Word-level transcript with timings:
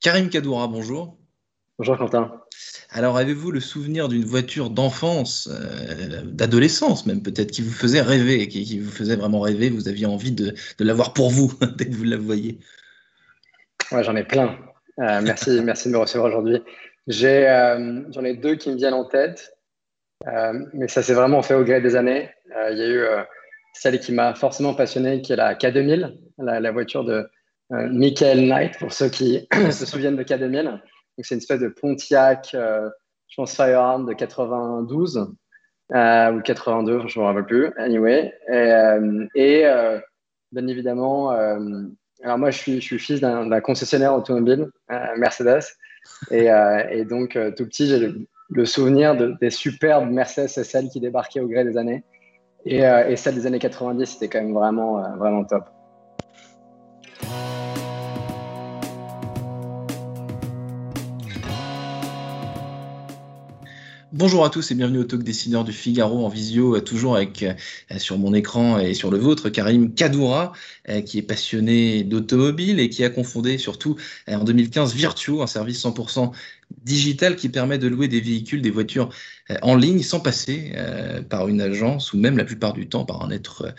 Karim 0.00 0.30
Kadoura, 0.30 0.66
bonjour. 0.66 1.18
Bonjour 1.78 1.98
Quentin. 1.98 2.32
Alors, 2.90 3.18
avez-vous 3.18 3.50
le 3.50 3.60
souvenir 3.60 4.08
d'une 4.08 4.24
voiture 4.24 4.70
d'enfance, 4.70 5.50
euh, 5.52 6.22
d'adolescence 6.24 7.04
même 7.04 7.22
peut-être, 7.22 7.50
qui 7.50 7.60
vous 7.60 7.72
faisait 7.72 8.00
rêver, 8.00 8.48
qui, 8.48 8.78
vous 8.78 8.90
faisait 8.90 9.16
vraiment 9.16 9.40
rêver, 9.40 9.68
vous 9.68 9.88
aviez 9.88 10.06
envie 10.06 10.32
de, 10.32 10.54
l'avoir 10.78 11.12
pour 11.12 11.28
vous 11.28 11.52
dès 11.76 11.84
que 11.84 11.94
vous 11.94 12.04
la 12.04 12.16
voyez? 12.16 12.58
Ouais, 13.92 14.02
j'en 14.02 14.16
ai 14.16 14.24
plein. 14.24 14.58
Euh, 15.00 15.20
merci, 15.22 15.60
merci 15.64 15.88
de 15.88 15.92
me 15.92 15.98
recevoir 15.98 16.30
aujourd'hui. 16.30 16.62
J'ai, 17.06 17.46
euh, 17.46 18.02
j'en 18.10 18.24
ai 18.24 18.34
deux 18.34 18.54
qui 18.54 18.70
me 18.70 18.76
viennent 18.76 18.94
en 18.94 19.04
tête, 19.04 19.54
mais 20.72 20.88
ça 20.88 21.02
s'est 21.02 21.14
vraiment 21.14 21.42
fait 21.42 21.54
au 21.54 21.64
gré 21.64 21.82
des 21.82 21.94
années. 21.94 22.30
Il 22.70 22.78
y 22.78 22.82
a 22.82 22.88
eu 22.88 23.04
celle 23.74 24.00
qui 24.00 24.12
m'a 24.12 24.34
forcément 24.34 24.72
passionné, 24.72 25.20
qui 25.20 25.34
est 25.34 25.36
la 25.36 25.54
K2000, 25.54 26.16
la, 26.38 26.60
la 26.60 26.72
voiture 26.72 27.04
de 27.04 27.28
Michael 27.70 28.46
Knight, 28.46 28.78
pour 28.78 28.92
ceux 28.92 29.08
qui 29.08 29.46
se 29.70 29.86
souviennent 29.86 30.16
de 30.16 30.24
K2000 30.24 30.80
c'est 31.22 31.34
une 31.34 31.40
espèce 31.40 31.60
de 31.60 31.68
Pontiac, 31.68 32.52
euh, 32.54 32.88
je 33.28 33.36
pense 33.36 33.54
Firearm 33.54 34.06
de 34.06 34.12
92 34.12 35.28
euh, 35.92 36.32
ou 36.32 36.40
82, 36.40 37.06
je 37.06 37.18
ne 37.18 37.22
me 37.22 37.28
rappelle 37.28 37.46
plus. 37.46 37.72
Anyway. 37.76 38.32
Et, 38.48 39.66
euh, 39.66 39.98
bien 40.52 40.66
évidemment, 40.66 41.30
alors 41.30 42.38
moi, 42.38 42.50
je 42.50 42.58
suis, 42.58 42.98
fils 42.98 43.20
d'un 43.20 43.60
concessionnaire 43.60 44.14
automobile, 44.14 44.68
Mercedes. 45.16 45.64
Et, 46.30 47.04
donc, 47.04 47.38
tout 47.56 47.64
petit, 47.66 47.86
j'ai 47.86 48.12
le, 48.50 48.64
souvenir 48.64 49.16
de, 49.16 49.34
des 49.40 49.50
superbes 49.50 50.10
Mercedes 50.10 50.48
SL 50.48 50.88
qui 50.88 51.00
débarquaient 51.00 51.40
au 51.40 51.48
gré 51.48 51.64
des 51.64 51.76
années. 51.76 52.04
Et, 52.66 52.80
et 52.80 53.16
celle 53.16 53.34
des 53.34 53.46
années 53.46 53.58
90, 53.58 54.06
c'était 54.06 54.28
quand 54.28 54.42
même 54.42 54.54
vraiment, 54.54 55.16
vraiment 55.16 55.44
top. 55.44 55.64
Bonjour 64.20 64.44
à 64.44 64.50
tous 64.50 64.70
et 64.70 64.74
bienvenue 64.74 64.98
au 64.98 65.04
Talk 65.04 65.22
Dessineur 65.22 65.64
du 65.64 65.72
Figaro 65.72 66.26
en 66.26 66.28
visio, 66.28 66.76
euh, 66.76 66.82
toujours 66.82 67.16
avec 67.16 67.42
euh, 67.42 67.54
sur 67.96 68.18
mon 68.18 68.34
écran 68.34 68.78
et 68.78 68.92
sur 68.92 69.10
le 69.10 69.16
vôtre 69.16 69.48
Karim 69.48 69.94
Kadoura, 69.94 70.52
euh, 70.90 71.00
qui 71.00 71.16
est 71.16 71.22
passionné 71.22 72.04
d'automobile 72.04 72.80
et 72.80 72.90
qui 72.90 73.02
a 73.02 73.08
confondé 73.08 73.56
surtout 73.56 73.96
en 74.28 74.44
2015 74.44 74.94
Virtuo, 74.94 75.40
un 75.40 75.46
service 75.46 75.82
100% 75.82 76.32
digital 76.82 77.36
qui 77.36 77.48
permet 77.48 77.78
de 77.78 77.88
louer 77.88 78.08
des 78.08 78.20
véhicules, 78.20 78.62
des 78.62 78.70
voitures 78.70 79.10
en 79.62 79.76
ligne 79.76 80.02
sans 80.02 80.20
passer 80.20 80.72
par 81.28 81.48
une 81.48 81.60
agence 81.60 82.12
ou 82.12 82.18
même 82.18 82.36
la 82.36 82.44
plupart 82.44 82.72
du 82.72 82.88
temps 82.88 83.04
par 83.04 83.22
un 83.22 83.30
être 83.30 83.74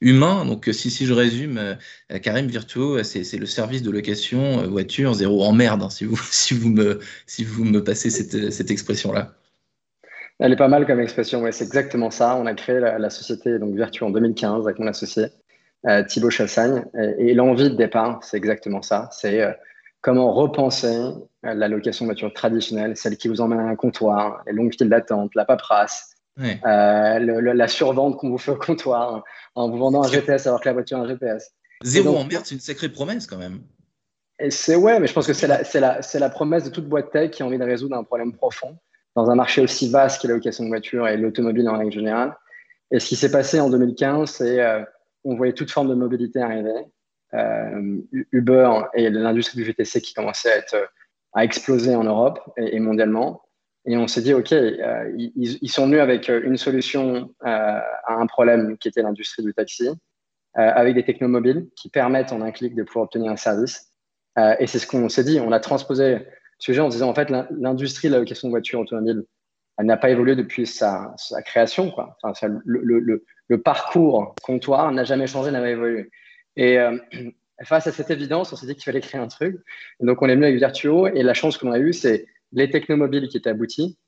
humain. 0.00 0.44
Donc 0.44 0.68
si, 0.72 0.90
si 0.90 1.06
je 1.06 1.12
résume, 1.12 1.76
Karim 2.22 2.46
Virtuo, 2.46 3.02
c'est 3.02 3.38
le 3.38 3.46
service 3.46 3.82
de 3.82 3.90
location 3.90 4.66
voiture 4.68 5.14
zéro 5.14 5.44
en 5.44 5.52
merde, 5.52 5.82
hein, 5.82 5.90
si, 5.90 6.04
vous, 6.04 6.20
si, 6.30 6.54
vous 6.54 6.70
me, 6.70 7.00
si 7.26 7.44
vous 7.44 7.64
me 7.64 7.84
passez 7.84 8.10
cette, 8.10 8.50
cette 8.50 8.70
expression-là. 8.70 9.34
Elle 10.44 10.52
est 10.52 10.56
pas 10.56 10.66
mal 10.66 10.86
comme 10.88 10.98
expression, 10.98 11.40
ouais, 11.42 11.52
c'est 11.52 11.64
exactement 11.64 12.10
ça. 12.10 12.36
On 12.36 12.46
a 12.46 12.54
créé 12.54 12.80
la, 12.80 13.10
société 13.10 13.60
donc 13.60 13.76
Virtuo 13.76 14.06
en 14.06 14.10
2015 14.10 14.66
avec 14.66 14.80
mon 14.80 14.88
associé 14.88 15.26
euh, 15.86 16.02
Thibaut 16.02 16.30
Chassagne. 16.30 16.84
Et, 17.18 17.32
l'envie 17.34 17.70
de 17.70 17.76
départ, 17.76 18.24
c'est 18.24 18.38
exactement 18.38 18.82
ça. 18.82 19.08
C'est 19.12 19.40
euh, 19.40 19.52
comment 20.02 20.32
repenser 20.32 20.94
euh, 20.94 21.54
la 21.54 21.68
location 21.68 22.04
de 22.04 22.10
voiture 22.10 22.32
traditionnelle, 22.34 22.96
celle 22.96 23.16
qui 23.16 23.28
vous 23.28 23.40
emmène 23.40 23.60
à 23.60 23.64
un 23.64 23.76
comptoir, 23.76 24.42
les 24.46 24.52
longues 24.52 24.74
files 24.76 24.90
d'attente, 24.90 25.34
la 25.34 25.44
paperasse, 25.44 26.16
la 26.36 27.68
survente 27.68 28.18
qu'on 28.18 28.30
vous 28.30 28.38
fait 28.38 28.50
au 28.50 28.56
comptoir 28.56 29.24
en 29.54 29.70
vous 29.70 29.78
vendant 29.78 30.02
un 30.04 30.08
GPS 30.08 30.46
alors 30.46 30.60
que 30.60 30.68
la 30.68 30.74
voiture 30.74 30.98
a 30.98 31.02
un 31.02 31.08
GPS. 31.08 31.52
Zéro 31.84 32.16
en 32.16 32.24
merde, 32.24 32.44
c'est 32.44 32.54
une 32.54 32.60
sacrée 32.60 32.88
promesse 32.88 33.26
quand 33.26 33.38
même. 33.38 33.60
C'est 34.48 34.74
ouais, 34.74 34.98
mais 34.98 35.06
je 35.06 35.12
pense 35.12 35.26
que 35.26 35.32
c'est 35.32 35.46
la, 35.46 35.62
la, 35.74 36.00
la 36.14 36.30
promesse 36.30 36.64
de 36.64 36.70
toute 36.70 36.88
boîte 36.88 37.10
tech 37.12 37.30
qui 37.30 37.42
a 37.42 37.46
envie 37.46 37.58
de 37.58 37.64
résoudre 37.64 37.96
un 37.96 38.02
problème 38.02 38.32
profond 38.32 38.76
dans 39.14 39.30
un 39.30 39.34
marché 39.34 39.60
aussi 39.60 39.90
vaste 39.90 40.20
qu'est 40.20 40.28
la 40.28 40.34
location 40.34 40.64
de 40.64 40.68
voiture 40.68 41.06
et 41.06 41.16
l'automobile 41.16 41.68
en 41.68 41.78
règle 41.78 41.92
générale. 41.92 42.36
Et 42.90 42.98
ce 42.98 43.06
qui 43.06 43.16
s'est 43.16 43.30
passé 43.30 43.60
en 43.60 43.70
2015, 43.70 44.30
c'est 44.30 44.60
euh, 44.60 44.82
on 45.24 45.36
voyait 45.36 45.52
toute 45.52 45.70
forme 45.70 45.88
de 45.88 45.94
mobilité 45.94 46.40
arriver. 46.40 46.72
Euh, 47.34 47.98
Uber 48.32 48.70
et 48.94 49.08
l'industrie 49.08 49.56
du 49.56 49.64
VTC 49.64 50.00
qui 50.02 50.12
commençait 50.12 50.52
à, 50.52 50.56
être, 50.56 50.90
à 51.32 51.44
exploser 51.44 51.94
en 51.94 52.04
Europe 52.04 52.40
et, 52.56 52.78
mondialement. 52.78 53.42
Et 53.86 53.96
on 53.96 54.06
s'est 54.06 54.22
dit, 54.22 54.34
OK, 54.34 54.52
euh, 54.52 55.12
ils, 55.16 55.68
sont 55.70 55.86
venus 55.86 56.00
avec 56.00 56.28
une 56.28 56.56
solution 56.56 57.34
à 57.40 57.82
un 58.08 58.26
problème 58.26 58.76
qui 58.78 58.88
était 58.88 59.02
l'industrie 59.02 59.42
du 59.42 59.54
taxi, 59.54 59.88
avec 60.54 60.94
des 60.94 61.04
technomobiles 61.04 61.68
qui 61.74 61.88
permettent 61.88 62.32
en 62.32 62.42
un 62.42 62.50
clic 62.50 62.74
de 62.74 62.82
pouvoir 62.82 63.06
obtenir 63.06 63.32
un 63.32 63.36
service. 63.36 63.92
et 64.36 64.66
c'est 64.66 64.78
ce 64.78 64.86
qu'on 64.86 65.08
s'est 65.08 65.24
dit. 65.24 65.40
On 65.40 65.50
a 65.50 65.60
transposé 65.60 66.18
sujet 66.62 66.80
en 66.80 66.88
disant 66.88 67.08
en 67.08 67.14
fait 67.14 67.28
l'industrie 67.50 68.08
de 68.08 68.12
la 68.12 68.20
location 68.20 68.48
de 68.48 68.52
voitures 68.52 68.80
automobiles 68.80 69.24
n'a 69.80 69.96
pas 69.96 70.10
évolué 70.10 70.36
depuis 70.36 70.66
sa, 70.66 71.14
création. 71.44 71.90
Quoi. 71.90 72.16
Enfin, 72.22 72.60
le, 72.64 73.22
parcours 73.62 74.34
comptoir 74.42 74.92
n'a 74.92 75.04
jamais 75.04 75.26
changé, 75.26 75.50
n'a 75.50 75.58
jamais 75.58 75.72
évolué. 75.72 76.10
Et 76.56 76.78
euh, 76.78 76.96
face 77.64 77.86
à 77.86 77.92
cette 77.92 78.10
évidence, 78.10 78.52
on 78.52 78.56
s'est 78.56 78.66
dit 78.66 78.74
qu'il 78.74 78.84
fallait 78.84 79.00
créer 79.00 79.20
un 79.20 79.28
truc. 79.28 79.56
donc, 80.00 80.20
on 80.22 80.28
est 80.28 80.34
venu 80.34 80.46
avec 80.46 80.56
Virtuo. 80.56 81.06
Et 81.08 81.22
la 81.22 81.34
chance 81.34 81.58
qu'on 81.58 81.72
a 81.72 81.78
eue, 81.78 81.92
c'est 81.92 82.26
les 82.52 82.70
technomobiles 82.70 83.28
qui 83.28 83.36
étaient 83.36 83.50
aboutis 83.50 83.98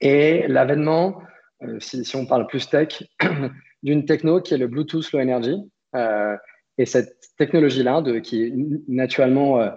et 0.00 0.46
l'avènement, 0.48 1.22
euh, 1.62 1.78
si, 1.80 2.16
on 2.16 2.26
parle 2.26 2.46
plus 2.46 2.68
tech, 2.68 3.02
d'une 3.82 4.04
techno 4.04 4.40
qui 4.40 4.54
est 4.54 4.58
le 4.58 4.66
Bluetooth 4.66 5.12
Low 5.12 5.20
Energy. 5.20 5.56
Euh, 5.96 6.36
et 6.78 6.86
cette 6.86 7.16
technologie-là, 7.36 8.02
qui 8.22 8.44
est 8.44 8.52
naturellement 8.88 9.70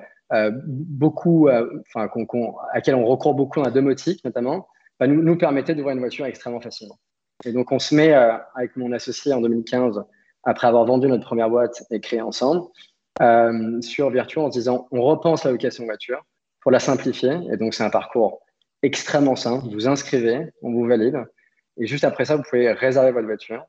beaucoup, 0.66 1.50
enfin, 1.50 2.08
à 2.08 2.76
laquelle 2.76 2.96
on 2.96 3.06
recourt 3.06 3.34
beaucoup 3.34 3.60
dans 3.60 3.66
la 3.66 3.72
domotique 3.72 4.24
notamment, 4.24 4.68
bah, 5.00 5.08
nous, 5.08 5.22
nous 5.22 5.38
permettait 5.38 5.76
d'ouvrir 5.76 5.96
une 5.96 6.00
voiture 6.00 6.26
extrêmement 6.26 6.62
facilement. 6.62 6.98
Et 7.46 7.52
donc, 7.52 7.72
on 7.74 7.80
se 7.80 7.94
met 7.94 8.14
avec 8.14 8.78
mon 8.78 8.94
associé 8.94 9.34
en 9.34 9.42
2015, 9.42 10.02
après 10.44 10.68
avoir 10.68 10.86
vendu 10.86 11.08
notre 11.08 11.26
première 11.26 11.50
boîte 11.50 11.84
et 11.90 12.00
créé 12.00 12.22
ensemble, 12.22 12.68
sur 13.82 14.10
Virtuo 14.10 14.42
en 14.42 14.52
se 14.52 14.58
disant 14.58 14.88
on 14.92 15.02
repense 15.02 15.44
la 15.44 15.52
location 15.52 15.86
voiture 15.86 16.24
pour 16.62 16.72
la 16.72 16.80
simplifier. 16.80 17.38
Et 17.52 17.58
donc, 17.58 17.74
c'est 17.74 17.84
un 17.84 17.90
parcours 17.90 18.42
extrêmement 18.82 19.36
simple. 19.36 19.68
Vous 19.72 19.88
inscrivez, 19.88 20.52
on 20.62 20.72
vous 20.72 20.86
valide. 20.86 21.24
Et 21.78 21.88
juste 21.88 22.04
après 22.04 22.26
ça, 22.26 22.36
vous 22.36 22.44
pouvez 22.44 22.72
réserver 22.72 23.12
votre 23.12 23.26
voiture. 23.26 23.66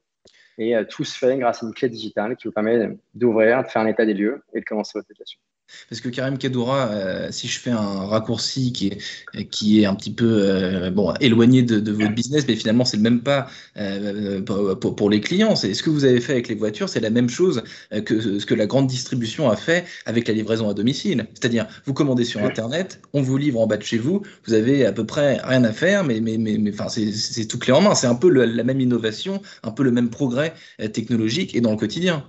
Et 0.58 0.74
tout 0.88 1.04
se 1.04 1.18
fait 1.18 1.36
grâce 1.36 1.62
à 1.62 1.66
une 1.66 1.74
clé 1.74 1.88
digitale 1.88 2.36
qui 2.36 2.46
vous 2.46 2.52
permet 2.52 2.96
d'ouvrir, 3.14 3.62
de 3.62 3.68
faire 3.68 3.82
un 3.82 3.86
état 3.86 4.06
des 4.06 4.14
lieux 4.14 4.42
et 4.54 4.60
de 4.60 4.64
commencer 4.64 4.98
votre 4.98 5.08
location. 5.10 5.40
Parce 5.88 6.00
que 6.00 6.08
Karim 6.08 6.38
Kadoura, 6.38 6.88
euh, 6.88 7.28
si 7.30 7.48
je 7.48 7.58
fais 7.58 7.70
un 7.70 8.06
raccourci 8.06 8.72
qui 8.72 8.88
est, 8.88 9.44
qui 9.46 9.82
est 9.82 9.86
un 9.86 9.94
petit 9.94 10.12
peu 10.12 10.24
euh, 10.26 10.90
bon, 10.90 11.14
éloigné 11.20 11.62
de, 11.62 11.90
votre 11.90 12.14
business, 12.14 12.44
mais 12.48 12.56
finalement, 12.56 12.84
c'est 12.84 12.96
le 12.96 13.02
même 13.02 13.20
pas 13.20 13.48
euh, 13.76 14.40
pour, 14.42 15.10
les 15.10 15.20
clients. 15.20 15.56
C'est 15.56 15.74
ce 15.74 15.82
que 15.82 15.90
vous 15.90 16.04
avez 16.04 16.20
fait 16.20 16.32
avec 16.32 16.48
les 16.48 16.54
voitures, 16.54 16.88
c'est 16.88 17.00
la 17.00 17.10
même 17.10 17.28
chose 17.28 17.62
que 18.04 18.38
ce 18.38 18.46
que 18.46 18.54
la 18.54 18.66
grande 18.66 18.86
distribution 18.86 19.50
a 19.50 19.56
fait 19.56 19.84
avec 20.06 20.28
la 20.28 20.34
livraison 20.34 20.68
à 20.68 20.74
domicile. 20.74 21.26
C'est-à-dire, 21.34 21.66
vous 21.86 21.94
commandez 21.94 22.24
sur 22.24 22.42
Internet, 22.42 23.00
on 23.12 23.22
vous 23.22 23.36
livre 23.36 23.60
en 23.60 23.66
bas 23.66 23.76
de 23.76 23.82
chez 23.82 23.98
vous, 23.98 24.22
vous 24.46 24.54
avez 24.54 24.84
à 24.86 24.92
peu 24.92 25.04
près 25.04 25.38
rien 25.44 25.64
à 25.64 25.72
faire, 25.72 26.04
mais, 26.04 26.20
mais, 26.20 26.38
mais, 26.38 26.58
mais 26.58 26.72
enfin, 26.72 26.88
c'est 26.88 27.46
tout 27.46 27.58
clé 27.58 27.72
en 27.72 27.80
main. 27.80 27.94
C'est 27.94 28.06
un 28.06 28.14
peu 28.14 28.28
la 28.28 28.64
même 28.64 28.80
innovation, 28.80 29.40
un 29.62 29.70
peu 29.70 29.82
le 29.82 29.90
même 29.90 30.10
progrès 30.10 30.54
technologique 30.92 31.54
et 31.54 31.60
dans 31.60 31.70
le 31.70 31.76
quotidien. 31.76 32.24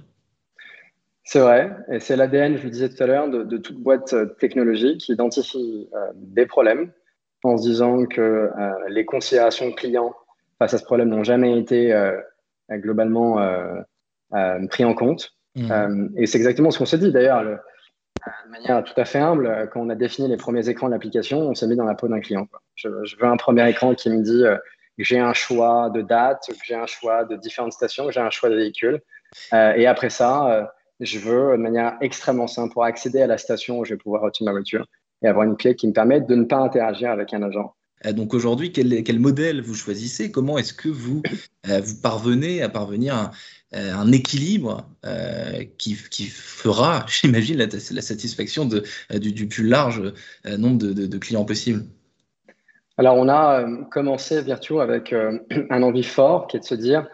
C'est 1.27 1.39
vrai, 1.39 1.75
et 1.91 1.99
c'est 1.99 2.15
l'ADN, 2.15 2.55
je 2.55 2.63
le 2.63 2.69
disais 2.69 2.87
tout 2.87 3.01
à 3.01 3.07
l'heure, 3.07 3.27
de, 3.27 3.57
toute 3.57 3.77
boîte 3.79 4.13
euh, 4.13 4.27
technologique 4.39 5.01
qui 5.01 5.11
identifie 5.11 5.89
euh, 5.95 6.11
des 6.13 6.45
problèmes 6.45 6.91
en 7.43 7.57
se 7.57 7.63
disant 7.63 8.05
que 8.05 8.21
euh, 8.21 8.49
les 8.89 9.05
considérations 9.05 9.71
clients 9.71 10.13
face 10.59 10.75
à 10.75 10.77
ce 10.77 10.83
problème 10.83 11.09
n'ont 11.09 11.23
jamais 11.23 11.59
été 11.59 11.93
globalement 12.71 13.37
pris 14.69 14.85
en 14.85 14.93
compte. 14.93 15.33
Mmh. 15.55 16.09
et 16.17 16.25
c'est 16.25 16.37
exactement 16.37 16.69
ce 16.69 16.77
qu'on 16.77 16.85
s'est 16.85 16.97
dit 16.97 17.11
d'ailleurs, 17.11 17.43
de 17.43 17.57
manière 18.49 18.83
tout 18.83 18.93
à 18.97 19.05
fait 19.05 19.19
humble, 19.19 19.69
quand 19.71 19.81
on 19.81 19.89
a 19.89 19.95
défini 19.95 20.28
les 20.29 20.37
premiers 20.37 20.67
écrans 20.69 20.87
de 20.87 20.93
l'application, 20.93 21.39
on 21.39 21.55
s'est 21.55 21.67
mis 21.67 21.75
dans 21.75 21.83
la 21.83 21.95
peau 21.95 22.07
d'un 22.07 22.21
client. 22.21 22.47
Je, 22.75 22.87
je, 23.03 23.17
veux 23.17 23.25
un 23.25 23.37
premier 23.37 23.69
écran 23.69 23.95
qui 23.95 24.09
me 24.09 24.21
dit 24.21 24.43
que 24.43 25.03
j'ai 25.03 25.19
un 25.19 25.33
choix 25.33 25.89
de 25.89 26.01
date, 26.01 26.45
que 26.47 26.55
j'ai 26.63 26.75
un 26.75 26.85
choix 26.85 27.25
de 27.25 27.35
différentes 27.35 27.73
stations, 27.73 28.05
que 28.05 28.13
j'ai 28.13 28.21
un 28.21 28.29
choix 28.29 28.49
de 28.49 28.55
véhicule. 28.55 29.01
et 29.51 29.87
après 29.87 30.09
ça, 30.09 30.71
je 30.99 31.19
veux 31.19 31.57
de 31.57 31.61
manière 31.61 31.97
extrêmement 32.01 32.47
simple 32.47 32.73
pour 32.73 32.83
accéder 32.83 33.21
à 33.21 33.27
la 33.27 33.37
station 33.37 33.79
où 33.79 33.85
je 33.85 33.93
vais 33.93 33.97
pouvoir 33.97 34.21
retirer 34.21 34.45
ma 34.45 34.51
voiture 34.51 34.85
et 35.21 35.27
avoir 35.27 35.45
une 35.45 35.57
clé 35.57 35.75
qui 35.75 35.87
me 35.87 35.93
permet 35.93 36.21
de 36.21 36.35
ne 36.35 36.45
pas 36.45 36.57
interagir 36.57 37.11
avec 37.11 37.33
un 37.33 37.43
agent. 37.43 37.73
Euh, 38.05 38.13
donc 38.13 38.33
aujourd'hui, 38.33 38.71
quel, 38.71 39.03
quel, 39.03 39.19
modèle 39.19 39.61
vous 39.61 39.73
choisissez? 39.73 40.31
Comment 40.31 40.57
est-ce 40.57 40.73
que 40.73 40.89
vous, 40.89 41.21
euh, 41.69 41.81
vous 41.81 42.01
parvenez 42.01 42.61
à 42.61 42.69
parvenir 42.69 43.15
à, 43.15 43.31
euh, 43.75 43.93
un 43.93 44.11
équilibre 44.11 44.85
qui, 45.77 45.97
qui, 46.09 46.25
fera, 46.25 47.05
j'imagine, 47.09 47.57
la, 47.57 47.65
la, 47.65 48.01
satisfaction 48.01 48.65
de, 48.65 48.83
du, 49.17 49.47
plus 49.47 49.67
large 49.67 50.13
nombre 50.45 50.77
de, 50.77 50.93
de, 50.93 51.17
clients 51.17 51.45
possible? 51.45 51.83
Alors 52.97 53.17
on 53.17 53.27
a 53.27 53.65
commencé 53.91 54.41
Virtuo 54.41 54.79
avec 54.79 55.13
un 55.69 55.83
envie 55.83 56.03
fort 56.03 56.47
qui 56.47 56.57
est 56.57 56.61
de 56.61 56.65
se 56.65 56.75
dire 56.75 57.07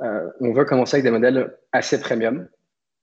on 0.00 0.52
veut 0.52 0.64
commencer 0.64 0.96
avec 0.96 1.04
des 1.04 1.10
modèles 1.10 1.54
assez 1.72 2.00
premium, 2.00 2.48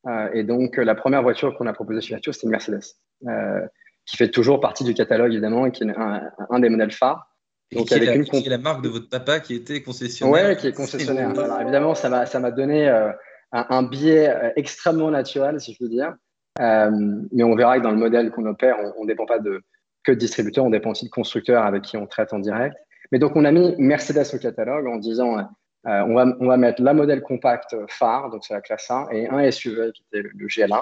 euh, 0.06 0.30
et 0.34 0.44
donc, 0.44 0.78
la 0.78 0.96
première 0.96 1.24
voiture 1.24 1.56
qu'on 1.58 1.68
a 1.68 1.74
proposée 1.74 2.02
chez 2.02 2.14
Virtuo, 2.16 2.32
c'était 2.32 2.46
une 2.46 2.52
Mercedes. 2.52 2.84
Euh, 3.28 3.62
qui 4.06 4.16
fait 4.16 4.30
toujours 4.30 4.62
partie 4.62 4.86
du 4.86 4.94
catalogue, 4.94 5.34
évidemment, 5.34 5.66
et 5.66 5.72
qui 5.72 5.84
est 5.84 5.88
un, 5.90 6.60
des 6.60 6.70
modèles 6.70 6.92
phares. 6.92 7.28
Donc, 7.74 7.92
avec 7.92 8.16
une... 8.16 8.24
qui 8.24 8.46
est 8.46 8.50
la 8.50 8.58
marque 8.58 8.82
de 8.82 8.88
votre 8.88 9.10
papa 9.10 9.42
qui 9.42 9.54
était 9.54 9.84
concessionnaire. 9.84 10.50
Oui, 10.50 10.56
qui 10.56 10.68
est 10.68 10.74
concessionnaire. 10.74 11.38
Alors, 11.38 11.60
évidemment, 11.60 11.94
ça 11.94 12.08
m'a, 12.08 12.26
ça 12.26 12.40
m'a 12.40 12.52
donné 12.52 12.88
un, 12.88 13.16
un, 13.52 13.84
biais 13.84 14.34
extrêmement 14.56 15.12
naturel, 15.12 15.60
si 15.60 15.74
je 15.74 15.84
veux 15.84 15.90
dire. 15.90 16.14
mais 16.58 17.44
on 17.44 17.56
verra 17.56 17.80
que 17.80 17.84
dans 17.84 17.92
le 17.92 17.98
modèle 17.98 18.32
qu'on 18.32 18.46
opère, 18.46 18.78
on 18.98 19.04
ne 19.04 19.08
dépend 19.08 19.26
pas 19.26 19.40
de, 19.40 19.62
que 20.06 20.14
de 20.14 20.18
distributeurs, 20.18 20.64
on 20.64 20.70
dépend 20.70 20.92
aussi 20.92 21.06
de 21.06 21.12
constructeurs 21.12 21.66
avec 21.66 21.82
qui 21.82 21.98
on 21.98 22.08
traite 22.08 22.32
en 22.32 22.40
direct. 22.40 22.78
Mais 23.12 23.20
donc, 23.20 23.36
on 23.36 23.44
a 23.44 23.52
mis 23.52 23.76
Mercedes 23.78 24.34
au 24.34 24.38
catalogue 24.38 24.88
en 24.88 24.96
disant 24.96 25.50
euh, 25.88 26.02
on, 26.02 26.16
va, 26.16 26.26
on, 26.40 26.48
va, 26.48 26.58
mettre 26.58 26.82
la 26.82 26.94
modèle 26.94 27.22
compact 27.22 27.76
phare, 27.88 28.30
donc 28.30 28.44
c'est 28.44 28.54
la 28.54 28.62
classe 28.62 28.92
A, 28.92 29.08
et 29.12 29.28
un 29.30 29.50
SUV 29.50 29.92
qui 29.94 30.04
était 30.12 30.28
le, 30.28 30.48
GL1. 30.48 30.82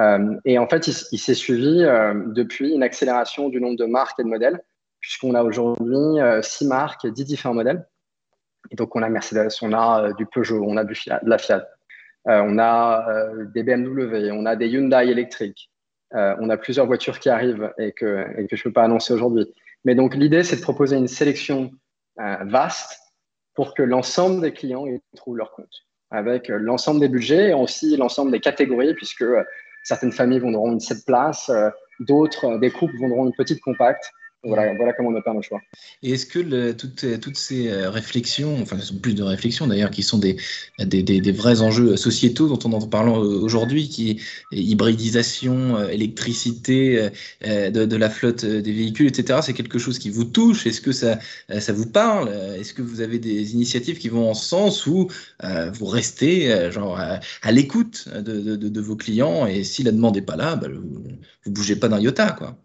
Euh, 0.00 0.36
et 0.44 0.58
en 0.58 0.66
fait, 0.66 0.88
il, 0.88 1.18
s'est 1.18 1.34
suivi 1.34 1.84
euh, 1.84 2.14
depuis 2.28 2.72
une 2.74 2.82
accélération 2.82 3.48
du 3.48 3.60
nombre 3.60 3.76
de 3.76 3.84
marques 3.84 4.18
et 4.18 4.24
de 4.24 4.28
modèles, 4.28 4.60
puisqu'on 5.00 5.34
a 5.34 5.42
aujourd'hui 5.42 6.20
six 6.42 6.66
marques 6.66 7.04
et 7.04 7.10
dix 7.10 7.24
différents 7.24 7.54
modèles. 7.54 7.86
Et 8.70 8.76
donc, 8.76 8.94
on 8.94 9.02
a 9.02 9.08
Mercedes, 9.08 9.50
on 9.62 9.72
a 9.72 10.12
du 10.12 10.26
Peugeot, 10.26 10.64
on 10.64 10.76
a 10.76 10.84
du 10.84 10.94
Fiat, 10.94 11.20
de 11.24 11.28
la 11.28 11.38
Fiat, 11.38 11.66
on 12.26 12.56
a 12.60 13.04
des 13.52 13.64
BMW, 13.64 14.30
on 14.30 14.46
a 14.46 14.54
des 14.54 14.68
Hyundai 14.68 15.08
électriques, 15.08 15.72
on 16.12 16.48
a 16.50 16.56
plusieurs 16.56 16.86
voitures 16.86 17.18
qui 17.18 17.30
arrivent 17.30 17.72
et 17.78 17.90
que, 17.90 18.26
et 18.38 18.46
que 18.46 18.54
je 18.54 18.60
ne 18.60 18.64
peux 18.64 18.72
pas 18.74 18.84
annoncer 18.84 19.12
aujourd'hui. 19.12 19.52
Mais 19.84 19.96
donc, 19.96 20.14
l'idée, 20.14 20.44
c'est 20.44 20.56
de 20.56 20.62
proposer 20.62 20.96
une 20.96 21.08
sélection 21.08 21.72
vaste 22.16 23.01
pour 23.54 23.74
que 23.74 23.82
l'ensemble 23.82 24.40
des 24.40 24.52
clients 24.52 24.86
y 24.86 25.00
trouvent 25.16 25.36
leur 25.36 25.52
compte, 25.52 25.86
avec 26.10 26.50
euh, 26.50 26.58
l'ensemble 26.58 27.00
des 27.00 27.08
budgets 27.08 27.50
et 27.50 27.54
aussi 27.54 27.96
l'ensemble 27.96 28.30
des 28.30 28.40
catégories, 28.40 28.94
puisque 28.94 29.22
euh, 29.22 29.42
certaines 29.82 30.12
familles 30.12 30.40
vont 30.40 30.72
une 30.72 30.80
7 30.80 31.04
places, 31.04 31.48
euh, 31.50 31.70
d'autres, 32.00 32.58
des 32.58 32.70
couples 32.70 32.96
vont 32.98 33.26
une 33.26 33.34
petite 33.34 33.60
compacte, 33.60 34.10
voilà, 34.44 34.74
voilà 34.74 34.92
comment 34.92 35.10
on 35.10 35.14
opère 35.14 35.34
nos 35.34 35.42
choix. 35.42 35.60
Et 36.02 36.12
est-ce 36.12 36.26
que 36.26 36.72
toutes, 36.72 37.20
toutes, 37.20 37.36
ces 37.36 37.68
euh, 37.68 37.90
réflexions, 37.90 38.60
enfin, 38.60 38.76
ce 38.78 38.86
sont 38.86 38.98
plus 38.98 39.14
de 39.14 39.22
réflexions 39.22 39.68
d'ailleurs, 39.68 39.90
qui 39.90 40.02
sont 40.02 40.18
des, 40.18 40.36
des, 40.80 41.02
des, 41.02 41.32
vrais 41.32 41.60
enjeux 41.60 41.96
sociétaux 41.96 42.48
dont 42.48 42.58
on 42.64 42.72
en 42.72 42.86
parle 42.86 43.10
aujourd'hui, 43.10 43.88
qui 43.88 44.10
est 44.10 44.16
hybridisation, 44.56 45.76
euh, 45.76 45.88
électricité 45.88 47.10
euh, 47.46 47.70
de, 47.70 47.96
la 47.96 48.10
flotte 48.10 48.44
des 48.44 48.72
véhicules, 48.72 49.06
etc., 49.06 49.40
c'est 49.42 49.54
quelque 49.54 49.78
chose 49.78 49.98
qui 50.00 50.10
vous 50.10 50.24
touche 50.24 50.66
Est-ce 50.66 50.80
que 50.80 50.92
ça, 50.92 51.18
ça 51.60 51.72
vous 51.72 51.86
parle? 51.86 52.28
Est-ce 52.58 52.74
que 52.74 52.82
vous 52.82 53.00
avez 53.00 53.18
des 53.20 53.52
initiatives 53.54 53.98
qui 53.98 54.08
vont 54.08 54.28
en 54.28 54.34
sens 54.34 54.86
où 54.86 55.08
vous 55.72 55.86
restez 55.86 56.70
genre, 56.72 56.98
à, 56.98 57.52
l'écoute 57.52 58.08
de, 58.08 58.56
de, 58.56 58.80
vos 58.80 58.96
clients? 58.96 59.46
Et 59.46 59.62
si 59.62 59.82
la 59.82 59.92
demande 59.92 60.16
n'est 60.16 60.22
pas 60.22 60.36
là, 60.36 60.56
bah, 60.56 60.68
vous 60.68 61.02
ne 61.46 61.52
bougez 61.52 61.76
pas 61.76 61.88
d'un 61.88 62.00
iota 62.00 62.32
quoi 62.32 62.56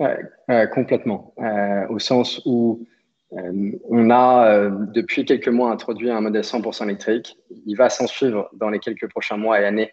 euh, 0.00 0.66
complètement. 0.66 1.34
Euh, 1.38 1.86
au 1.88 1.98
sens 1.98 2.40
où 2.46 2.86
euh, 3.32 3.72
on 3.88 4.10
a 4.10 4.70
depuis 4.70 5.26
quelques 5.26 5.48
mois 5.48 5.70
introduit 5.70 6.10
un 6.10 6.22
modèle 6.22 6.42
100% 6.42 6.84
électrique. 6.84 7.36
Il 7.66 7.76
va 7.76 7.90
s'en 7.90 8.06
suivre 8.06 8.48
dans 8.54 8.70
les 8.70 8.78
quelques 8.78 9.08
prochains 9.10 9.36
mois 9.36 9.60
et 9.60 9.64
années 9.64 9.92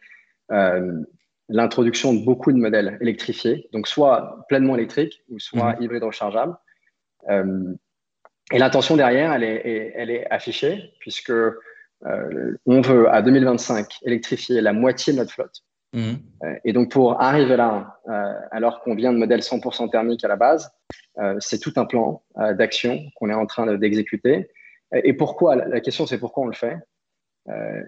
l'introduction 1.49 2.13
de 2.13 2.23
beaucoup 2.25 2.51
de 2.51 2.57
modèles 2.57 2.97
électrifiés, 3.01 3.69
donc 3.73 3.87
soit 3.87 4.45
pleinement 4.49 4.75
électriques 4.75 5.23
ou 5.29 5.39
soit 5.39 5.73
mmh. 5.73 5.83
hybrides 5.83 6.03
rechargeables. 6.03 6.55
et 7.29 8.57
l'intention 8.57 8.95
derrière, 8.95 9.33
elle 9.33 9.43
est, 9.43 9.93
elle 9.95 10.09
est 10.09 10.29
affichée 10.29 10.93
puisque 10.99 11.33
on 12.01 12.81
veut 12.81 13.09
à 13.09 13.21
2025 13.21 13.87
électrifier 14.03 14.61
la 14.61 14.71
moitié 14.71 15.11
de 15.13 15.17
notre 15.17 15.33
flotte. 15.33 15.63
Mhm. 15.93 16.19
Euh, 16.43 16.55
et 16.63 16.73
donc, 16.73 16.91
pour 16.91 17.21
arriver 17.21 17.55
là, 17.55 17.99
euh, 18.07 18.33
alors 18.51 18.81
qu'on 18.81 18.95
vient 18.95 19.13
de 19.13 19.17
modèle 19.17 19.41
100% 19.41 19.89
thermique 19.89 20.23
à 20.23 20.27
la 20.27 20.35
base, 20.35 20.71
euh, 21.19 21.35
c'est 21.39 21.59
tout 21.59 21.73
un 21.77 21.85
plan 21.85 22.23
d'action 22.35 22.99
qu'on 23.15 23.29
est 23.29 23.33
en 23.33 23.45
train 23.45 23.75
d'exécuter. 23.77 24.49
Et 24.93 25.13
pourquoi 25.13 25.55
La 25.55 25.81
question, 25.81 26.05
c'est 26.05 26.19
pourquoi 26.19 26.43
on 26.43 26.47
le 26.47 26.53
fait? 26.53 26.77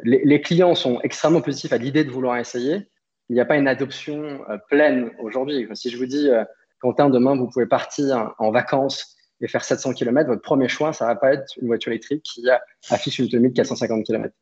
Les, 0.04 0.42
clients 0.42 0.74
sont 0.74 1.01
extrêmement 1.01 1.42
positifs 1.42 1.74
à 1.74 1.78
l'idée 1.78 2.04
de 2.04 2.12
vouloir 2.12 2.38
essayer. 2.38 2.90
Il 3.30 3.36
n'y 3.36 3.42
a 3.42 3.46
pas 3.46 3.57
une 3.57 3.68
adoption 3.68 4.42
pleine 4.69 5.12
aujourd'hui. 5.19 5.68
Si 5.74 5.90
je 5.90 5.98
vous 5.98 6.06
dis, 6.06 6.30
Quentin, 6.80 7.10
demain, 7.10 7.36
vous 7.36 7.48
pouvez 7.48 7.68
partir 7.68 8.34
en 8.40 8.52
vacances 8.52 9.16
et 9.42 9.48
faire 9.48 9.63
700 9.63 9.94
km, 9.94 10.28
votre 10.28 10.42
premier 10.42 10.68
choix, 10.68 10.92
ça 10.92 11.06
ne 11.06 11.10
va 11.12 11.16
pas 11.16 11.34
être 11.34 11.54
une 11.62 11.68
voiture 11.68 11.92
électrique 11.92 12.24
qui 12.24 12.45
affiche 12.90 13.19
une 13.19 13.25
autonomie 13.25 13.50
de 13.50 13.56
450 13.56 14.06
km. 14.06 14.34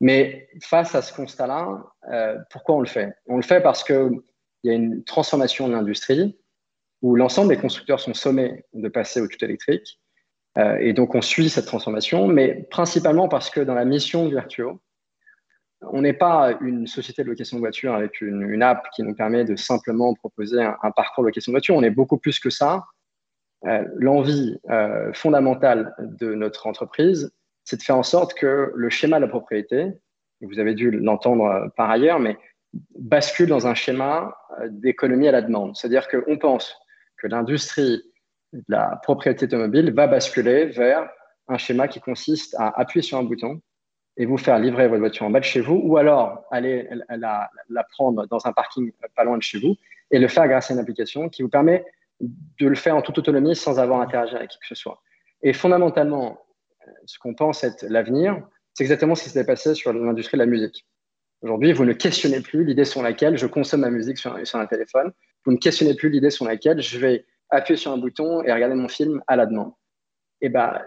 Mais 0.00 0.48
face 0.62 0.94
à 0.94 1.02
ce 1.02 1.12
constat-là, 1.14 1.82
euh, 2.12 2.38
pourquoi 2.50 2.76
on 2.76 2.80
le 2.80 2.86
fait? 2.86 3.14
On 3.26 3.36
le 3.36 3.42
fait 3.42 3.60
parce 3.60 3.82
qu'il 3.82 4.20
y 4.64 4.70
a 4.70 4.74
une 4.74 5.04
transformation 5.04 5.68
de 5.68 5.72
l'industrie 5.72 6.38
où 7.02 7.14
l'ensemble 7.14 7.48
des 7.48 7.60
constructeurs 7.60 8.00
sont 8.00 8.14
sommés 8.14 8.64
de 8.74 8.88
passer 8.88 9.20
au 9.20 9.28
tout 9.28 9.42
électrique. 9.44 10.00
Euh, 10.58 10.76
et 10.80 10.92
donc, 10.92 11.14
on 11.14 11.22
suit 11.22 11.48
cette 11.48 11.66
transformation, 11.66 12.26
mais 12.26 12.66
principalement 12.70 13.28
parce 13.28 13.50
que 13.50 13.60
dans 13.60 13.74
la 13.74 13.84
mission 13.84 14.28
Virtuo, 14.28 14.80
on 15.82 16.00
n'est 16.00 16.14
pas 16.14 16.56
une 16.62 16.86
société 16.86 17.22
de 17.22 17.28
location 17.28 17.58
de 17.58 17.60
voiture 17.60 17.94
avec 17.94 18.22
une, 18.22 18.62
app 18.62 18.86
qui 18.94 19.02
nous 19.02 19.14
permet 19.14 19.44
de 19.44 19.56
simplement 19.56 20.14
proposer 20.14 20.62
un, 20.62 20.90
parcours 20.90 21.22
de 21.24 21.28
location 21.28 21.52
de 21.52 21.54
voiture. 21.56 21.76
On 21.76 21.82
est 21.82 21.90
beaucoup 21.90 22.16
plus 22.16 22.38
que 22.38 22.48
ça. 22.48 22.84
Euh, 23.66 23.84
L'envie 23.96 24.58
fondamentale 25.12 25.94
de 25.98 26.34
notre 26.34 26.66
entreprise, 26.66 27.30
c'est 27.66 27.76
de 27.76 27.82
faire 27.82 27.98
en 27.98 28.04
sorte 28.04 28.32
que 28.34 28.72
le 28.74 28.88
schéma 28.88 29.16
de 29.16 29.22
la 29.22 29.28
propriété, 29.28 29.92
vous 30.40 30.58
avez 30.58 30.74
dû 30.74 30.90
l'entendre 30.90 31.44
euh, 31.44 31.68
par 31.76 31.90
ailleurs, 31.90 32.20
mais 32.20 32.38
bascule 32.96 33.48
dans 33.48 33.66
un 33.66 33.74
schéma 33.74 34.36
euh, 34.60 34.68
d'économie 34.70 35.28
à 35.28 35.32
la 35.32 35.42
demande. 35.42 35.76
C'est-à-dire 35.76 36.08
qu'on 36.08 36.38
pense 36.38 36.74
que 37.18 37.26
l'industrie 37.26 38.02
de 38.52 38.62
la 38.68 39.00
propriété 39.02 39.46
automobile 39.46 39.92
va 39.92 40.06
basculer 40.06 40.66
vers 40.66 41.10
un 41.48 41.58
schéma 41.58 41.88
qui 41.88 42.00
consiste 42.00 42.54
à 42.56 42.68
appuyer 42.78 43.02
sur 43.02 43.18
un 43.18 43.24
bouton 43.24 43.60
et 44.16 44.26
vous 44.26 44.38
faire 44.38 44.58
livrer 44.60 44.86
votre 44.86 45.00
voiture 45.00 45.26
en 45.26 45.30
bas 45.30 45.40
de 45.40 45.44
chez 45.44 45.60
vous, 45.60 45.80
ou 45.82 45.96
alors 45.96 46.44
aller 46.52 46.88
la, 47.08 47.50
la, 47.68 47.84
prendre 47.84 48.26
dans 48.28 48.46
un 48.46 48.52
parking 48.52 48.92
pas 49.14 49.24
loin 49.24 49.36
de 49.36 49.42
chez 49.42 49.58
vous 49.58 49.74
et 50.10 50.18
le 50.18 50.28
faire 50.28 50.46
grâce 50.48 50.70
à 50.70 50.74
une 50.74 50.80
application 50.80 51.28
qui 51.28 51.42
vous 51.42 51.48
permet 51.48 51.84
de 52.20 52.66
le 52.66 52.76
faire 52.76 52.96
en 52.96 53.02
toute 53.02 53.18
autonomie 53.18 53.56
sans 53.56 53.78
avoir 53.78 54.00
à 54.00 54.04
interagir 54.04 54.36
avec 54.36 54.50
qui 54.50 54.58
que 54.58 54.66
ce 54.66 54.74
soit. 54.74 55.02
Et 55.42 55.52
fondamentalement, 55.52 56.45
ce 57.06 57.18
qu'on 57.18 57.34
pense 57.34 57.64
être 57.64 57.84
l'avenir, 57.88 58.40
c'est 58.74 58.84
exactement 58.84 59.14
ce 59.14 59.24
qui 59.24 59.30
s'est 59.30 59.46
passé 59.46 59.74
sur 59.74 59.92
l'industrie 59.92 60.36
de 60.36 60.42
la 60.42 60.46
musique. 60.46 60.86
Aujourd'hui, 61.42 61.72
vous 61.72 61.84
ne 61.84 61.92
questionnez 61.92 62.40
plus 62.40 62.64
l'idée 62.64 62.84
sur 62.84 63.02
laquelle 63.02 63.36
je 63.36 63.46
consomme 63.46 63.80
ma 63.80 63.90
musique 63.90 64.18
sur, 64.18 64.34
un 64.34 64.66
téléphone. 64.66 65.12
Vous 65.44 65.52
ne 65.52 65.58
questionnez 65.58 65.94
plus 65.94 66.10
l'idée 66.10 66.30
sur 66.30 66.44
laquelle 66.44 66.80
je 66.80 66.98
vais 66.98 67.26
appuyer 67.50 67.76
sur 67.76 67.92
un 67.92 67.98
bouton 67.98 68.42
et 68.42 68.52
regarder 68.52 68.74
mon 68.74 68.88
film 68.88 69.22
à 69.26 69.36
la 69.36 69.46
demande. 69.46 69.72
Et 70.40 70.48
ben, 70.48 70.80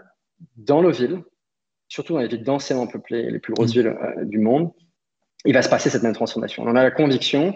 dans 0.58 0.82
nos 0.82 0.92
villes, 0.92 1.24
surtout 1.88 2.14
dans 2.14 2.20
les 2.20 2.28
villes 2.28 2.44
densément 2.44 2.88
peuplées, 2.88 3.30
les 3.30 3.40
plus 3.40 3.54
grosses 3.54 3.72
mm. 3.72 3.80
villes 3.80 3.88
euh, 3.88 4.26
du 4.26 4.40
monde, 4.40 4.72
il 5.46 5.54
va 5.54 5.62
se 5.62 5.70
passer 5.70 5.90
cette 5.90 6.04
même 6.04 6.14
transformation. 6.14 6.64
On 6.64 6.76
a 6.76 6.84
la 6.84 6.92
conviction. 6.92 7.56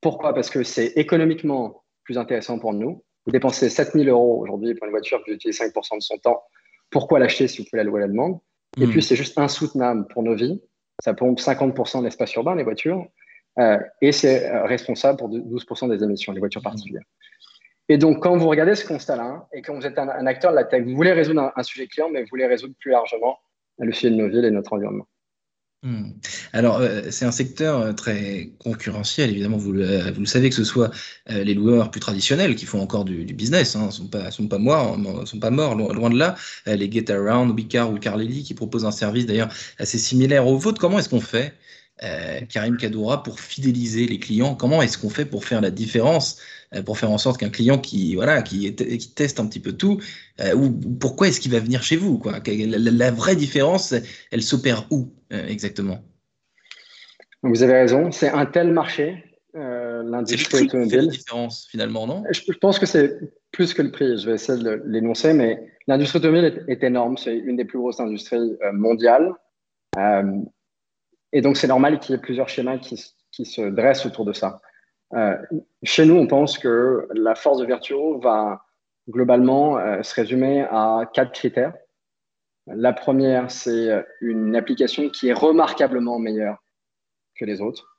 Pourquoi? 0.00 0.34
Parce 0.34 0.50
que 0.50 0.62
c'est 0.62 0.88
économiquement 0.96 1.84
plus 2.04 2.18
intéressant 2.18 2.58
pour 2.58 2.72
nous. 2.72 3.04
Vous 3.26 3.32
dépensez 3.32 3.68
7000 3.68 4.08
euros 4.08 4.40
aujourd'hui 4.40 4.74
pour 4.74 4.86
une 4.86 4.90
voiture, 4.90 5.22
vous 5.26 5.32
utilisez 5.34 5.64
5% 5.64 5.96
de 5.96 6.02
son 6.02 6.18
temps 6.18 6.42
pourquoi 6.90 7.18
l'acheter 7.18 7.48
si 7.48 7.58
vous 7.58 7.68
pouvez 7.70 7.78
la 7.78 7.84
louer 7.84 8.00
à 8.02 8.06
la 8.06 8.08
demande 8.08 8.38
Et 8.78 8.86
hmm. 8.86 8.90
puis, 8.90 9.02
c'est 9.02 9.16
juste 9.16 9.38
insoutenable 9.38 10.06
pour 10.08 10.22
nos 10.22 10.34
vies. 10.34 10.60
Ça 11.02 11.14
pompe 11.14 11.38
50% 11.38 12.00
de 12.00 12.04
l'espace 12.04 12.34
urbain, 12.34 12.54
les 12.54 12.64
voitures. 12.64 13.06
Euh, 13.58 13.78
et 14.00 14.12
c'est 14.12 14.48
euh, 14.48 14.64
responsable 14.64 15.18
pour 15.18 15.28
12% 15.28 15.88
des 15.90 16.04
émissions, 16.04 16.32
les 16.32 16.40
voitures 16.40 16.62
particulières. 16.62 17.02
Et 17.88 17.98
donc, 17.98 18.22
quand 18.22 18.36
vous 18.36 18.48
regardez 18.48 18.76
ce 18.76 18.86
constat-là, 18.86 19.48
et 19.52 19.62
quand 19.62 19.74
vous 19.74 19.84
êtes 19.84 19.98
un, 19.98 20.26
acteur 20.26 20.52
de 20.52 20.56
la 20.56 20.64
tech, 20.64 20.84
vous 20.84 20.94
voulez 20.94 21.12
résoudre 21.12 21.52
un, 21.54 21.62
sujet 21.64 21.88
client, 21.88 22.08
mais 22.08 22.22
vous 22.22 22.28
voulez 22.30 22.46
résoudre 22.46 22.74
plus 22.78 22.92
largement 22.92 23.38
le 23.78 23.92
sujet 23.92 24.10
de 24.10 24.16
nos 24.16 24.28
villes 24.28 24.44
et 24.44 24.50
de 24.50 24.54
notre 24.54 24.72
environnement. 24.72 25.08
Hmm. 25.82 26.10
Alors, 26.52 26.76
euh, 26.76 27.10
c'est 27.10 27.24
un 27.24 27.32
secteur 27.32 27.80
euh, 27.80 27.92
très 27.94 28.52
concurrentiel, 28.58 29.30
évidemment, 29.30 29.56
vous 29.56 29.72
le, 29.72 30.10
vous 30.10 30.20
le 30.20 30.26
savez, 30.26 30.50
que 30.50 30.54
ce 30.54 30.64
soit 30.64 30.90
euh, 31.30 31.42
les 31.42 31.54
loueurs 31.54 31.90
plus 31.90 32.00
traditionnels 32.00 32.54
qui 32.54 32.66
font 32.66 32.82
encore 32.82 33.06
du, 33.06 33.24
business, 33.32 33.76
ne 33.76 33.84
hein, 33.84 33.90
sont, 33.90 34.06
pas, 34.06 34.30
sont, 34.30 34.46
pas 34.46 34.58
morts, 34.58 34.98
sont 35.24 35.40
pas 35.40 35.48
morts, 35.48 35.74
loin 35.74 36.10
de 36.10 36.18
là, 36.18 36.36
les 36.66 36.92
Get 36.92 37.10
Around, 37.10 37.54
Bicar 37.54 37.90
ou 37.90 37.98
Carleli 37.98 38.42
qui 38.42 38.52
proposent 38.52 38.84
un 38.84 38.90
service 38.90 39.24
d'ailleurs 39.24 39.48
assez 39.78 39.96
similaire 39.96 40.46
au 40.46 40.58
vôtre. 40.58 40.78
Comment 40.78 40.98
est-ce 40.98 41.08
qu'on 41.08 41.20
fait 41.22 41.54
euh, 42.02 42.40
Karim 42.48 42.76
Kadoura, 42.78 43.22
pour 43.22 43.40
fidéliser 43.40 44.06
les 44.06 44.18
clients? 44.18 44.54
Comment 44.54 44.80
est-ce 44.82 44.96
qu'on 44.96 45.10
fait 45.10 45.26
pour 45.26 45.44
faire 45.44 45.60
la 45.60 45.70
différence, 45.70 46.38
euh, 46.74 46.82
pour 46.82 46.98
faire 46.98 47.10
en 47.10 47.18
sorte 47.18 47.38
qu'un 47.38 47.50
client 47.50 47.78
qui, 47.78 48.14
voilà, 48.14 48.42
qui, 48.42 48.74
qui, 48.74 49.10
teste 49.12 49.38
un 49.38 49.46
petit 49.46 49.60
peu 49.60 49.72
tout, 49.72 50.00
euh, 50.40 50.54
ou 50.54 50.70
pourquoi 50.70 51.28
est-ce 51.28 51.40
qu'il 51.40 51.52
va 51.52 51.60
venir 51.60 51.82
chez 51.82 51.96
vous 51.96 52.18
quoi? 52.18 52.40
La, 52.46 53.10
vraie 53.10 53.36
différence, 53.36 53.94
elle 54.30 54.42
s'opère 54.42 54.86
où? 54.90 55.12
Exactement 55.30 56.00
Vous 57.42 57.62
avez 57.62 57.74
raison, 57.74 58.10
c'est 58.10 58.30
un 58.30 58.46
tel 58.46 58.72
marché, 58.72 59.24
l'industrie 59.54 60.66
automobile. 60.66 60.96
la 60.96 61.06
différence 61.06 61.66
finalement, 61.68 62.06
non? 62.06 62.22
Je, 62.30 62.52
pense 62.60 62.78
que 62.78 62.86
c'est 62.86 63.18
plus 63.52 63.74
que 63.74 63.82
le 63.82 63.90
prix, 63.90 64.18
je 64.18 64.26
vais 64.26 64.34
essayer 64.34 64.62
de 64.62 64.82
l'énoncer, 64.86 65.32
mais 65.32 65.72
l'industrie 65.86 66.18
automobile 66.18 66.64
est, 66.68 66.72
est 66.72 66.84
énorme, 66.84 67.16
c'est 67.16 67.36
une 67.36 67.56
des 67.56 67.64
plus 67.64 67.78
grosses 67.78 68.00
industries 68.00 68.56
mondiales. 68.72 69.34
Et 71.32 71.40
donc, 71.42 71.56
c'est 71.56 71.68
normal 71.68 72.00
qu'il 72.00 72.14
y 72.14 72.18
ait 72.18 72.20
plusieurs 72.20 72.48
schémas 72.48 72.78
qui, 72.78 72.96
se 72.96 73.62
dressent 73.62 74.06
autour 74.06 74.24
de 74.24 74.32
ça. 74.32 74.60
chez 75.82 76.04
nous, 76.04 76.14
on 76.14 76.26
pense 76.26 76.58
que 76.58 77.08
la 77.14 77.34
force 77.34 77.58
de 77.58 77.66
Virtuo 77.66 78.18
va 78.18 78.64
globalement 79.08 79.78
se 80.02 80.14
résumer 80.14 80.66
à 80.70 81.10
quatre 81.12 81.32
critères. 81.32 81.74
La 82.74 82.92
première, 82.92 83.50
c'est 83.50 83.88
une 84.20 84.56
application 84.56 85.08
qui 85.08 85.28
est 85.28 85.32
remarquablement 85.32 86.18
meilleure 86.18 86.62
que 87.38 87.44
les 87.44 87.60
autres. 87.60 87.90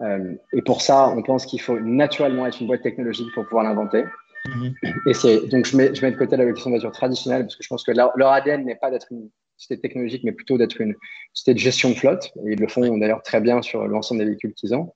Euh, 0.00 0.34
et 0.52 0.62
pour 0.62 0.82
ça, 0.82 1.08
on 1.08 1.22
pense 1.22 1.46
qu'il 1.46 1.60
faut 1.60 1.78
naturellement 1.78 2.46
être 2.46 2.60
une 2.60 2.66
boîte 2.66 2.82
technologique 2.82 3.28
pour 3.34 3.44
pouvoir 3.44 3.64
l'inventer. 3.64 4.04
Mhm. 4.46 4.74
Et 5.06 5.14
c'est 5.14 5.46
donc 5.48 5.64
je 5.66 5.76
mets, 5.76 5.94
je 5.94 6.04
mets 6.04 6.12
de 6.12 6.16
côté 6.16 6.36
la 6.36 6.44
question 6.44 6.70
de 6.70 6.74
voiture 6.74 6.92
traditionnelle 6.92 7.42
parce 7.42 7.56
que 7.56 7.62
je 7.62 7.68
pense 7.68 7.82
que 7.82 7.92
leur, 7.92 8.12
ADN 8.32 8.64
n'est 8.64 8.74
pas 8.74 8.90
d'être 8.90 9.06
une 9.10 9.30
société 9.56 9.88
technologique, 9.88 10.22
mais 10.24 10.32
plutôt 10.32 10.58
d'être 10.58 10.80
une 10.80 10.94
société 11.32 11.54
de 11.54 11.58
gestion 11.60 11.90
de 11.90 11.94
flotte. 11.94 12.30
Et 12.46 12.52
ils 12.52 12.60
le 12.60 12.68
font 12.68 12.98
d'ailleurs 12.98 13.22
très 13.22 13.40
bien 13.40 13.62
sur 13.62 13.86
l'ensemble 13.86 14.20
des 14.20 14.26
véhicules 14.26 14.52
qu'ils 14.52 14.74
ont. 14.74 14.92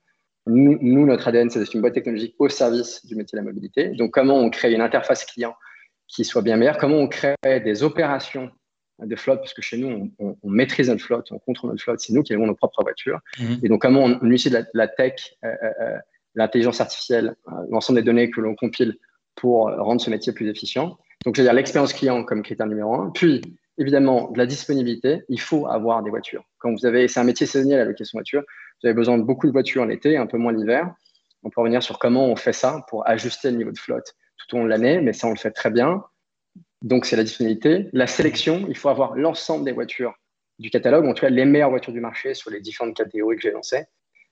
Nous, 0.46 0.78
nous, 0.80 1.06
notre 1.06 1.28
ADN, 1.28 1.50
c'est 1.50 1.58
d'être 1.58 1.74
une 1.74 1.82
boîte 1.82 1.94
technologique 1.94 2.34
au 2.38 2.48
service 2.48 3.04
du 3.04 3.14
métier 3.14 3.38
de 3.38 3.44
la 3.44 3.46
mobilité. 3.46 3.88
Donc, 3.90 4.12
comment 4.12 4.36
on 4.36 4.48
crée 4.48 4.72
une 4.72 4.80
interface 4.80 5.24
client 5.26 5.54
qui 6.08 6.24
soit 6.24 6.42
bien 6.42 6.56
meilleure? 6.56 6.78
Comment 6.78 6.96
on 6.96 7.08
crée 7.08 7.36
des 7.44 7.82
opérations 7.82 8.50
de 9.00 9.16
flotte, 9.16 9.40
parce 9.40 9.54
que 9.54 9.62
chez 9.62 9.78
nous, 9.78 10.10
on, 10.18 10.36
maîtrise 10.44 10.88
notre 10.88 11.04
flotte, 11.04 11.30
on 11.30 11.38
contrôle 11.38 11.70
notre 11.70 11.82
flotte, 11.82 12.00
c'est 12.00 12.12
nous 12.12 12.22
qui 12.22 12.34
avons 12.34 12.46
nos 12.46 12.54
propres 12.54 12.82
voitures. 12.82 13.20
Mhm. 13.38 13.60
Et 13.62 13.68
donc, 13.68 13.82
comment 13.82 14.04
on, 14.04 14.30
utilise 14.30 14.66
la, 14.74 14.88
tech, 14.88 15.36
euh, 15.44 15.48
euh, 15.48 15.70
euh, 15.80 15.98
l'intelligence 16.34 16.80
artificielle, 16.80 17.36
l'ensemble 17.70 18.00
des 18.00 18.04
données 18.04 18.30
que 18.30 18.40
l'on 18.40 18.54
compile 18.54 18.96
pour 19.34 19.70
rendre 19.70 20.00
ce 20.00 20.10
métier 20.10 20.32
plus 20.32 20.48
efficient. 20.48 20.98
Donc, 21.24 21.36
je 21.36 21.42
veux 21.42 21.46
dire 21.46 21.54
l'expérience 21.54 21.92
client 21.92 22.24
comme 22.24 22.42
critère 22.42 22.66
numéro 22.66 22.94
un. 22.94 23.10
Puis, 23.10 23.40
évidemment, 23.78 24.30
de 24.30 24.38
la 24.38 24.46
disponibilité. 24.46 25.22
Il 25.28 25.40
faut 25.40 25.66
avoir 25.68 26.02
des 26.02 26.10
voitures. 26.10 26.44
Quand 26.58 26.72
vous 26.72 26.84
avez, 26.84 27.08
c'est 27.08 27.20
un 27.20 27.24
métier 27.24 27.46
saisonnier 27.46 27.76
la 27.76 27.84
location 27.84 28.18
voiture. 28.18 28.42
Vous 28.82 28.88
avez 28.88 28.94
besoin 28.94 29.18
de 29.18 29.22
beaucoup 29.22 29.46
de 29.46 29.52
voitures 29.52 29.86
l'été, 29.86 30.16
un 30.16 30.26
peu 30.26 30.36
moins 30.36 30.52
l'hiver. 30.52 30.92
On 31.44 31.50
peut 31.50 31.60
revenir 31.60 31.82
sur 31.82 31.98
comment 31.98 32.26
on 32.26 32.36
fait 32.36 32.52
ça 32.52 32.84
pour 32.88 33.08
ajuster 33.08 33.50
le 33.50 33.58
niveau 33.58 33.70
de 33.70 33.78
flotte 33.78 34.14
tout 34.36 34.56
au 34.56 34.58
long 34.58 34.64
de 34.64 34.70
l'année, 34.70 35.00
mais 35.00 35.12
ça, 35.12 35.26
on 35.28 35.30
le 35.30 35.36
fait 35.36 35.50
très 35.50 35.70
bien. 35.70 36.02
Donc, 36.82 37.06
c'est 37.06 37.16
la 37.16 37.24
disponibilité. 37.24 37.88
La 37.92 38.06
sélection, 38.06 38.64
il 38.68 38.76
faut 38.76 38.88
avoir 38.88 39.16
l'ensemble 39.16 39.64
des 39.64 39.72
voitures 39.72 40.14
du 40.58 40.70
catalogue, 40.70 41.06
en 41.06 41.14
tout 41.14 41.20
cas 41.20 41.30
les 41.30 41.44
meilleures 41.44 41.70
voitures 41.70 41.92
du 41.92 42.00
marché 42.00 42.34
sur 42.34 42.50
les 42.50 42.60
différentes 42.60 42.96
catégories 42.96 43.36
que 43.36 43.42
j'ai 43.42 43.50
lancées. 43.52 43.84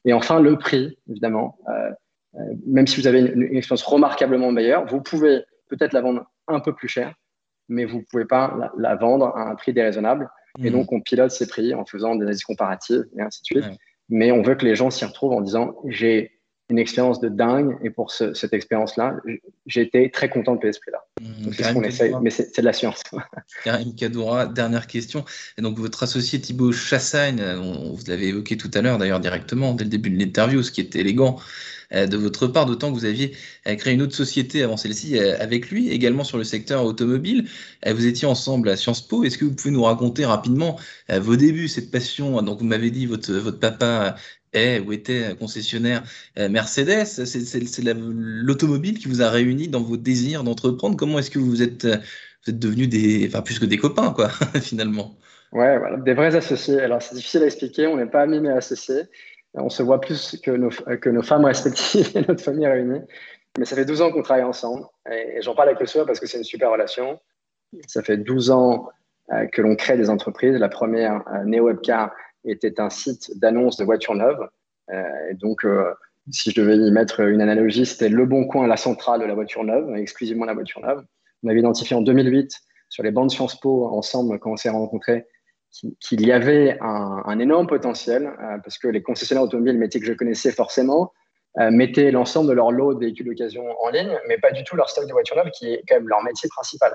Et 0.04 0.12
enfin, 0.12 0.40
le 0.40 0.56
prix, 0.58 0.98
évidemment. 1.08 1.58
Euh, 1.68 1.90
euh, 2.36 2.40
même 2.66 2.86
si 2.86 3.00
vous 3.00 3.06
avez 3.06 3.20
une, 3.20 3.56
expérience 3.56 3.82
remarquablement 3.82 4.52
meilleure, 4.52 4.86
vous 4.86 5.00
pouvez 5.00 5.42
peut-être 5.68 5.92
la 5.92 6.00
vendre 6.00 6.30
un 6.48 6.60
peu 6.60 6.74
plus 6.74 6.88
cher, 6.88 7.14
mais 7.68 7.84
vous 7.84 7.98
ne 7.98 8.04
pouvez 8.10 8.24
pas 8.24 8.72
la, 8.76 8.94
vendre 8.94 9.26
à 9.36 9.48
un 9.48 9.54
prix 9.54 9.72
déraisonnable. 9.72 10.28
Et 10.58 10.70
mmh. 10.70 10.72
donc, 10.72 10.92
on 10.92 11.00
pilote 11.00 11.30
ces 11.30 11.46
prix 11.46 11.74
en 11.74 11.84
faisant 11.84 12.14
des 12.14 12.22
analyses 12.22 12.44
comparatives 12.44 13.04
et 13.16 13.22
ainsi 13.22 13.42
de 13.42 13.46
suite. 13.46 13.78
Mais 14.08 14.30
on 14.30 14.42
veut 14.42 14.54
que 14.54 14.64
les 14.64 14.76
gens 14.76 14.90
s'y 14.90 15.04
retrouvent 15.04 15.32
en 15.32 15.40
disant 15.40 15.76
j'ai 15.86 16.35
une 16.68 16.78
expérience 16.78 17.20
de 17.20 17.28
dingue. 17.28 17.76
Et 17.82 17.90
pour 17.90 18.10
cette 18.10 18.52
expérience-là, 18.52 19.16
j'ai 19.66 19.82
été 19.82 20.10
très 20.10 20.28
content 20.28 20.56
de 20.56 20.72
ce 20.72 20.80
prix-là. 20.80 21.04
Mmh, 21.20 21.52
c'est 21.52 21.62
ce 21.62 21.72
qu'on 21.72 21.82
essaye, 21.82 22.14
mais 22.20 22.30
c'est 22.30 22.58
de 22.58 22.64
la 22.64 22.72
science. 22.72 23.02
Karim 23.64 23.94
Kadoura, 23.94 24.46
dernière 24.46 24.86
question. 24.86 25.24
Et 25.58 25.62
donc, 25.62 25.78
votre 25.78 26.02
associé 26.02 26.40
Thibaut 26.40 26.72
Chassagne, 26.72 27.42
vous 27.54 28.04
l'avez 28.08 28.28
évoqué 28.28 28.56
tout 28.56 28.70
à 28.74 28.82
l'heure 28.82 28.98
d'ailleurs 28.98 29.20
directement, 29.20 29.74
dès 29.74 29.84
le 29.84 29.90
début 29.90 30.10
de 30.10 30.18
l'interview, 30.18 30.62
ce 30.62 30.70
qui 30.70 30.80
est 30.80 30.96
élégant 30.96 31.38
de 31.92 32.16
votre 32.16 32.46
part, 32.46 32.66
d'autant 32.66 32.92
que 32.92 32.98
vous 32.98 33.04
aviez 33.04 33.32
euh, 33.66 33.74
créé 33.76 33.94
une 33.94 34.02
autre 34.02 34.14
société 34.14 34.62
avant 34.62 34.76
celle-ci 34.76 35.18
euh, 35.18 35.36
avec 35.40 35.70
lui, 35.70 35.90
également 35.90 36.24
sur 36.24 36.38
le 36.38 36.44
secteur 36.44 36.84
automobile. 36.84 37.48
Vous 37.86 38.06
étiez 38.06 38.26
ensemble 38.26 38.68
à 38.68 38.76
Sciences 38.76 39.06
Po. 39.06 39.24
Est-ce 39.24 39.38
que 39.38 39.44
vous 39.44 39.54
pouvez 39.54 39.72
nous 39.72 39.82
raconter 39.82 40.24
rapidement 40.24 40.78
vos 41.08 41.36
débuts, 41.36 41.68
cette 41.68 41.90
passion? 41.90 42.42
Donc, 42.42 42.58
vous 42.58 42.64
m'avez 42.66 42.90
dit 42.90 43.06
votre, 43.06 43.32
votre 43.32 43.60
papa 43.60 44.16
est 44.56 44.80
ou 44.80 44.92
était 44.92 45.34
concessionnaire 45.38 46.02
euh, 46.38 46.48
Mercedes. 46.48 47.04
C'est 47.04 47.94
l'automobile 47.94 48.98
qui 48.98 49.08
vous 49.08 49.22
a 49.22 49.30
réuni 49.30 49.68
dans 49.68 49.82
vos 49.82 49.96
désirs 49.96 50.44
d'entreprendre. 50.44 50.96
Comment 50.96 51.18
est-ce 51.18 51.30
que 51.30 51.38
vous 51.38 51.62
êtes, 51.62 51.84
euh, 51.84 51.96
vous 52.44 52.50
êtes 52.50 52.58
devenus 52.58 52.88
des, 52.88 53.26
enfin 53.28 53.42
plus 53.42 53.58
que 53.58 53.66
des 53.66 53.78
copains, 53.78 54.10
quoi, 54.10 54.28
finalement? 54.60 55.16
Ouais, 55.52 55.78
voilà, 55.78 55.96
des 55.98 56.14
vrais 56.14 56.34
associés. 56.34 56.80
Alors 56.80 57.00
c'est 57.02 57.14
difficile 57.14 57.42
à 57.42 57.46
expliquer. 57.46 57.86
On 57.86 57.96
n'est 57.96 58.06
pas 58.06 58.22
amis 58.22 58.40
mais 58.40 58.50
associés. 58.50 59.02
On 59.56 59.70
se 59.70 59.82
voit 59.82 60.00
plus 60.00 60.38
que 60.42 60.50
nos, 60.50 60.70
que 60.70 61.08
nos 61.08 61.22
femmes 61.22 61.44
respectives 61.44 62.16
et 62.16 62.20
notre 62.26 62.42
famille 62.42 62.66
réunie. 62.66 63.00
Mais 63.58 63.64
ça 63.64 63.74
fait 63.74 63.84
12 63.84 64.02
ans 64.02 64.12
qu'on 64.12 64.22
travaille 64.22 64.44
ensemble. 64.44 64.84
Et, 65.10 65.40
j'en 65.40 65.54
parle 65.54 65.68
avec 65.68 65.80
le 65.80 65.86
soir 65.86 66.06
parce 66.06 66.20
que 66.20 66.26
c'est 66.26 66.38
une 66.38 66.44
super 66.44 66.70
relation. 66.70 67.18
Ça 67.86 68.02
fait 68.02 68.18
12 68.18 68.50
ans 68.50 68.88
euh, 69.32 69.46
que 69.46 69.62
l'on 69.62 69.76
crée 69.76 69.96
des 69.96 70.10
entreprises. 70.10 70.56
La 70.56 70.68
première, 70.68 71.24
Neo 71.44 71.64
Webcar, 71.64 72.12
était 72.44 72.80
un 72.80 72.90
site 72.90 73.38
d'annonce 73.38 73.76
de 73.76 73.84
voitures 73.84 74.14
neuves. 74.14 74.48
Euh, 74.92 75.30
et 75.30 75.34
donc, 75.34 75.64
euh, 75.64 75.92
si 76.30 76.50
je 76.50 76.60
devais 76.60 76.76
y 76.76 76.90
mettre 76.90 77.20
une 77.20 77.40
analogie, 77.40 77.86
c'était 77.86 78.08
le 78.08 78.26
bon 78.26 78.46
coin, 78.46 78.66
la 78.66 78.76
centrale 78.76 79.20
de 79.20 79.26
la 79.26 79.34
voiture 79.34 79.64
neuve, 79.64 79.94
exclusivement 79.96 80.44
la 80.44 80.54
voiture 80.54 80.80
neuve. 80.80 81.04
On 81.42 81.48
avait 81.48 81.60
identifié 81.60 81.96
en 81.96 82.02
2008 82.02 82.52
sur 82.88 83.02
les 83.02 83.10
bancs 83.10 83.28
de 83.28 83.32
Sciences 83.32 83.58
Po 83.60 83.86
ensemble 83.88 84.38
quand 84.38 84.52
on 84.52 84.56
s'est 84.56 84.70
rencontrés 84.70 85.26
qu'il 86.00 86.26
y 86.26 86.32
avait 86.32 86.78
un, 86.80 87.38
énorme 87.38 87.66
potentiel 87.66 88.26
euh, 88.26 88.58
parce 88.62 88.78
que 88.78 88.88
les 88.88 89.02
concessionnaires 89.02 89.44
automobiles, 89.44 89.78
métier 89.78 90.00
que 90.00 90.06
je 90.06 90.12
connaissais 90.12 90.52
forcément, 90.52 91.12
mettaient 91.70 92.10
l'ensemble 92.10 92.50
de 92.50 92.52
leur 92.52 92.70
lot 92.70 92.92
de 92.92 93.00
véhicules 93.00 93.24
d'occasion 93.24 93.64
en 93.80 93.88
ligne, 93.88 94.14
mais 94.28 94.36
pas 94.36 94.52
du 94.52 94.62
tout 94.62 94.76
leur 94.76 94.90
stock 94.90 95.06
de 95.06 95.12
voitures 95.12 95.36
neuves 95.36 95.50
qui 95.52 95.72
est 95.72 95.82
quand 95.88 95.94
même 95.94 96.06
leur 96.06 96.22
métier 96.22 96.50
principal. 96.50 96.94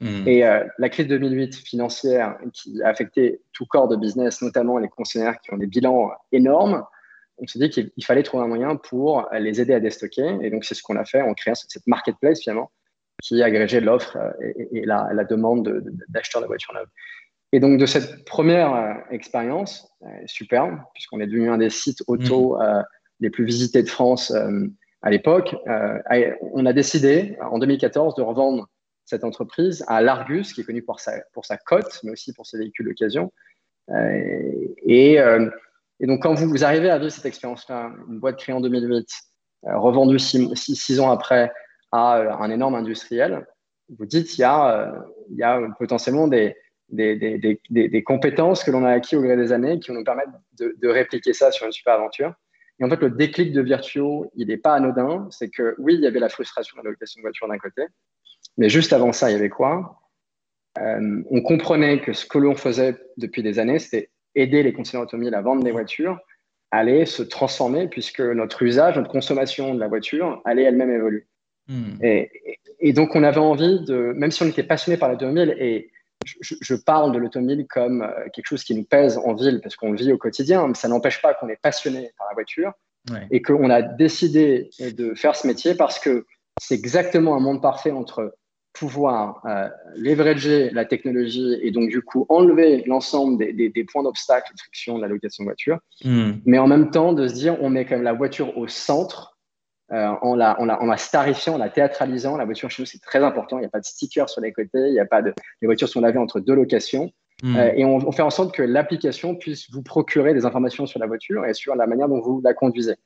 Hmm. 0.00 0.28
Et 0.28 0.44
euh, 0.44 0.64
la 0.78 0.88
crise 0.90 1.06
2008 1.06 1.56
financière 1.56 2.36
qui 2.52 2.82
a 2.82 2.88
affecté 2.88 3.40
tout 3.52 3.64
corps 3.66 3.88
de 3.88 3.96
business, 3.96 4.42
notamment 4.42 4.78
les 4.78 4.88
concessionnaires 4.88 5.40
qui 5.40 5.52
ont 5.54 5.56
des 5.56 5.66
bilans 5.66 6.10
énormes, 6.32 6.84
on 7.38 7.46
s'est 7.46 7.58
dit 7.58 7.70
qu'il 7.70 8.04
fallait 8.04 8.22
trouver 8.22 8.44
un 8.44 8.48
moyen 8.48 8.76
pour 8.76 9.28
les 9.32 9.60
aider 9.60 9.74
à 9.74 9.80
déstocker. 9.80 10.38
Et 10.42 10.50
donc, 10.50 10.64
c'est 10.64 10.74
ce 10.74 10.82
qu'on 10.82 10.96
a 10.96 11.04
fait 11.04 11.20
en 11.20 11.34
créant 11.34 11.54
cette 11.54 11.86
marketplace 11.86 12.40
finalement 12.40 12.70
qui 13.22 13.42
agrégeait 13.42 13.80
l'offre 13.80 14.16
euh, 14.16 14.52
et, 14.72 14.84
la, 14.84 15.24
demande 15.24 15.82
d'acheteurs 16.08 16.42
de, 16.42 16.46
voitures 16.46 16.74
neuves. 16.74 16.88
Et 17.52 17.60
donc, 17.60 17.78
de 17.78 17.86
cette 17.86 18.24
première 18.24 18.74
euh, 18.74 18.94
expérience, 19.10 19.88
superbe, 20.26 20.78
puisqu'on 20.94 21.20
est 21.20 21.26
devenu 21.26 21.50
un 21.50 21.58
des 21.58 21.70
sites 21.70 22.02
auto 22.06 22.56
hmm. 22.58 22.82
les 23.20 23.30
plus 23.30 23.44
visités 23.44 23.82
de 23.82 23.88
France 23.88 24.32
à 25.02 25.10
l'époque, 25.10 25.56
on 26.52 26.66
a 26.66 26.72
décidé 26.72 27.36
en 27.40 27.58
2014 27.58 28.14
de 28.14 28.22
revendre 28.22 28.68
cette 29.06 29.24
entreprise 29.24 29.84
à 29.86 30.02
l'Argus, 30.02 30.52
qui 30.52 30.60
est 30.60 30.64
connu 30.64 30.82
pour 30.82 31.00
sa, 31.00 31.20
pour 31.32 31.44
sa 31.44 31.56
cote, 31.56 32.00
mais 32.02 32.10
aussi 32.10 32.32
pour 32.32 32.46
ses 32.46 32.58
véhicules 32.58 32.86
d'occasion. 32.86 33.32
Euh, 33.90 34.52
et, 34.84 35.20
euh, 35.20 35.48
et, 36.00 36.06
donc, 36.06 36.22
quand 36.22 36.34
vous, 36.34 36.48
vous, 36.48 36.64
arrivez 36.64 36.90
à 36.90 36.98
vivre 36.98 37.12
cette 37.12 37.24
expérience-là, 37.24 37.92
une 38.08 38.18
boîte 38.18 38.36
créée 38.36 38.54
en 38.54 38.60
2008, 38.60 39.08
euh, 39.66 39.78
revendue 39.78 40.18
six, 40.18 41.00
ans 41.00 41.10
après 41.10 41.52
à 41.92 42.42
un 42.42 42.50
énorme 42.50 42.74
industriel, 42.74 43.46
vous 43.96 44.06
dites 44.06 44.36
il 44.36 44.40
y 44.40 44.44
a, 44.44 44.92
il 45.30 45.36
y 45.36 45.44
a 45.44 45.60
potentiellement 45.78 46.26
des, 46.26 46.56
des, 46.88 47.16
des, 47.16 47.60
des, 47.70 48.02
compétences 48.04 48.62
que 48.62 48.70
l'on 48.70 48.84
a 48.84 48.90
acquis 48.90 49.16
au 49.16 49.22
gré 49.22 49.36
des 49.36 49.52
années 49.52 49.80
qui 49.80 49.90
vont 49.90 49.98
nous 49.98 50.04
permettre 50.04 50.30
de, 50.58 50.76
de, 50.80 50.88
répliquer 50.88 51.32
ça 51.32 51.50
sur 51.50 51.66
une 51.66 51.72
super 51.72 51.94
aventure. 51.94 52.32
Et 52.78 52.84
en 52.84 52.88
fait, 52.88 53.00
le 53.00 53.10
déclic 53.10 53.52
de 53.52 53.60
Virtuo, 53.60 54.30
il 54.36 54.48
n'est 54.48 54.56
pas 54.56 54.74
anodin. 54.74 55.26
C'est 55.30 55.50
que 55.50 55.74
oui, 55.78 55.94
il 55.94 56.00
y 56.00 56.06
avait 56.06 56.20
la 56.20 56.28
frustration 56.28 56.76
de 56.78 56.84
la 56.84 56.90
location 56.90 57.20
de 57.20 57.22
voiture 57.22 57.48
d'un 57.48 57.58
côté, 57.58 57.82
mais 58.56 58.68
juste 58.68 58.92
avant 58.92 59.12
ça, 59.12 59.30
il 59.30 59.34
y 59.34 59.36
avait 59.36 59.48
quoi? 59.48 60.00
Euh, 60.78 61.22
On 61.30 61.40
comprenait 61.42 62.00
que 62.00 62.12
ce 62.12 62.26
que 62.26 62.38
l'on 62.38 62.54
faisait 62.54 62.96
depuis 63.16 63.42
des 63.42 63.58
années, 63.58 63.78
c'était 63.78 64.10
aider 64.34 64.62
les 64.62 64.72
concessionnaires 64.72 65.06
automobiles 65.06 65.34
à 65.34 65.40
vendre 65.40 65.64
des 65.64 65.72
voitures, 65.72 66.18
allait 66.70 67.06
se 67.06 67.22
transformer 67.22 67.88
puisque 67.88 68.20
notre 68.20 68.62
usage, 68.62 68.96
notre 68.96 69.10
consommation 69.10 69.74
de 69.74 69.80
la 69.80 69.88
voiture 69.88 70.42
allait 70.44 70.64
elle-même 70.64 70.90
évoluer. 70.90 71.26
Hmm. 71.68 71.96
Et, 72.02 72.92
donc, 72.92 73.16
on 73.16 73.22
avait 73.22 73.38
envie 73.38 73.80
de, 73.84 74.12
même 74.14 74.30
si 74.30 74.42
on 74.42 74.46
était 74.46 74.62
passionné 74.62 74.96
par 74.96 75.08
l'automobile, 75.08 75.56
et 75.58 75.90
je, 76.40 76.74
parle 76.74 77.12
de 77.12 77.18
l'automobile 77.18 77.66
comme 77.68 78.02
euh, 78.02 78.28
quelque 78.32 78.46
chose 78.46 78.64
qui 78.64 78.74
nous 78.74 78.84
pèse 78.84 79.18
en 79.18 79.34
ville 79.34 79.60
parce 79.62 79.76
qu'on 79.76 79.92
le 79.92 79.96
vit 79.96 80.12
au 80.12 80.18
quotidien, 80.18 80.66
mais 80.68 80.74
ça 80.74 80.88
n'empêche 80.88 81.22
pas 81.22 81.34
qu'on 81.34 81.48
est 81.48 81.60
passionné 81.60 82.12
par 82.18 82.26
la 82.28 82.34
voiture 82.34 82.72
et 83.30 83.40
qu'on 83.40 83.70
a 83.70 83.82
décidé 83.82 84.68
de 84.80 85.14
faire 85.14 85.36
ce 85.36 85.46
métier 85.46 85.76
parce 85.76 86.00
que 86.00 86.26
c'est 86.58 86.74
exactement 86.74 87.36
un 87.36 87.40
monde 87.40 87.62
parfait 87.62 87.92
entre 87.92 88.34
pouvoir 88.72 89.40
euh, 89.46 89.68
leverager 89.96 90.70
la 90.70 90.84
technologie 90.84 91.56
et 91.62 91.70
donc 91.70 91.88
du 91.88 92.02
coup 92.02 92.26
enlever 92.28 92.82
l'ensemble 92.86 93.38
des, 93.38 93.84
points 93.84 94.02
d'obstacle 94.02 94.52
de 94.52 94.60
friction 94.60 94.96
de 94.96 95.02
la 95.02 95.08
location 95.08 95.44
de 95.44 95.48
voiture, 95.48 95.78
hmm. 96.04 96.32
mais 96.44 96.58
en 96.58 96.66
même 96.66 96.90
temps 96.90 97.12
de 97.12 97.26
se 97.26 97.34
dire 97.34 97.56
on 97.62 97.70
met 97.70 97.86
quand 97.86 97.94
même 97.94 98.04
la 98.04 98.12
voiture 98.12 98.58
au 98.58 98.68
centre 98.68 99.35
euh, 99.92 100.08
en, 100.20 100.34
la, 100.34 100.60
en, 100.60 100.64
la, 100.64 100.82
en, 100.82 100.86
la, 100.86 100.96
starifiant, 100.96 101.54
en 101.54 101.58
la 101.58 101.68
théâtralisant. 101.68 102.36
La 102.36 102.44
voiture 102.44 102.70
chez 102.70 102.82
nous 102.82 102.86
c'est 102.86 103.00
très 103.00 103.22
important, 103.22 103.58
il 103.58 103.60
n'y 103.60 103.66
a 103.66 103.70
pas 103.70 103.80
de 103.80 103.84
sticker 103.84 104.28
sur 104.28 104.40
les 104.40 104.52
côtés, 104.52 104.88
il 104.88 104.94
y 104.94 105.00
a 105.00 105.06
pas 105.06 105.22
de, 105.22 105.32
les 105.62 105.66
voitures 105.66 105.88
sont 105.88 106.00
lavées 106.00 106.18
entre 106.18 106.40
deux 106.40 106.54
locations. 106.54 107.12
Hmm. 107.42 107.56
Euh, 107.56 107.72
et 107.76 107.84
on, 107.84 107.96
on, 107.96 108.12
fait 108.12 108.22
en 108.22 108.30
sorte 108.30 108.54
que 108.54 108.62
l'application 108.62 109.34
puisse 109.34 109.70
vous 109.70 109.82
procurer 109.82 110.32
des 110.32 110.46
informations 110.46 110.86
sur 110.86 110.98
la 110.98 111.06
voiture 111.06 111.44
et 111.44 111.52
sur 111.52 111.74
la 111.74 111.86
manière 111.86 112.08
dont 112.08 112.20
vous 112.20 112.40
la 112.42 112.54
conduisez. 112.54 112.96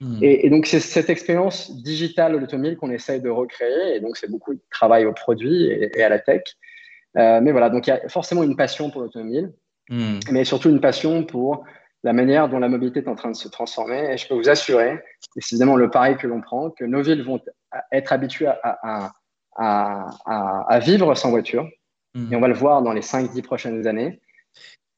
Hmm. 0.00 0.18
Et, 0.22 0.48
donc, 0.50 0.66
c'est 0.66 0.80
cette 0.80 1.10
expérience 1.10 1.76
digitale 1.82 2.32
de 2.32 2.38
l'automobile 2.38 2.76
qu'on 2.76 2.90
essaye 2.90 3.20
de 3.20 3.28
recréer. 3.28 3.96
Et 3.96 4.00
donc, 4.00 4.16
c'est 4.16 4.30
beaucoup 4.30 4.54
de 4.54 4.60
travail 4.70 5.04
au 5.04 5.12
produit 5.12 5.66
et, 5.66 6.02
à 6.02 6.08
la 6.08 6.18
tech. 6.18 6.42
Euh, 7.18 7.40
mais 7.42 7.50
voilà, 7.52 7.70
donc 7.70 7.86
il 7.86 7.90
y 7.90 7.92
a 7.92 8.08
forcément 8.08 8.44
une 8.44 8.56
passion 8.56 8.90
pour 8.90 9.00
l'automobile, 9.00 9.52
hmm. 9.88 10.20
mais 10.30 10.44
surtout 10.44 10.70
une 10.70 10.80
passion 10.80 11.24
pour 11.24 11.64
la 12.02 12.12
manière 12.12 12.48
dont 12.48 12.58
la 12.58 12.68
mobilité 12.68 13.00
est 13.00 13.08
en 13.08 13.14
train 13.14 13.30
de 13.30 13.36
se 13.36 13.48
transformer. 13.48 14.12
Et 14.12 14.16
je 14.16 14.26
peux 14.26 14.34
vous 14.34 14.48
assurer 14.48 15.02
Et 15.36 15.40
c'est 15.40 15.54
évidemment 15.54 15.76
le 15.76 15.90
pari 15.90 16.16
que 16.16 16.26
l'on 16.26 16.40
prend, 16.40 16.70
que 16.70 16.84
nos 16.84 17.02
villes 17.02 17.22
vont 17.22 17.40
être 17.92 18.12
habituées 18.12 18.48
à, 18.62 19.12
à, 19.56 20.78
vivre 20.80 21.14
sans 21.14 21.30
voiture. 21.30 21.68
Mmh. 22.14 22.32
Et 22.32 22.36
on 22.36 22.40
va 22.40 22.48
le 22.48 22.54
voir 22.54 22.82
dans 22.82 22.92
les 22.92 23.02
5-10 23.02 23.42
prochaines 23.42 23.86
années. 23.86 24.20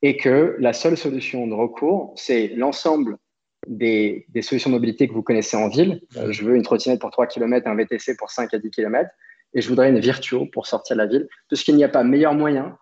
Et 0.03 0.17
que 0.17 0.57
la 0.59 0.73
seule 0.73 0.97
solution 0.97 1.47
de 1.47 1.55
recours, 1.55 2.13
c'est 2.17 2.49
l'ensemble 2.49 3.19
des, 3.67 4.27
solutions 4.41 4.71
de 4.71 4.75
mobilité 4.75 5.09
que 5.09 5.13
vous 5.13 5.23
connaissez 5.23 5.57
en 5.57 5.69
ville. 5.69 6.01
Euh, 6.17 6.33
je 6.33 6.45
veux 6.45 6.57
une 6.57 6.63
trottinette 6.63 7.01
pour 7.01 7.11
3 7.11 7.27
km, 7.27 7.67
un 7.69 7.75
VTC 7.75 8.17
pour 8.17 8.31
5 8.31 8.53
à 8.55 8.59
10 8.59 8.71
km, 8.71 9.11
et 9.55 9.61
je 9.61 9.69
voudrais 9.69 9.91
une 9.91 10.01
Virtuo 10.01 10.47
pour 10.47 10.67
sortir 10.67 10.97
de 10.97 11.03
la 11.03 11.07
ville, 11.07 11.29
puisqu'il 11.49 11.77
n'y 11.77 11.85
a 11.85 11.89
pas 11.89 12.03
meilleur 12.03 12.35
moyen 12.35 12.77